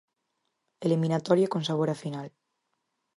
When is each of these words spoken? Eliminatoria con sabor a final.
Eliminatoria 0.85 1.51
con 1.53 1.61
sabor 1.69 1.89
a 1.91 1.99
final. 2.03 2.27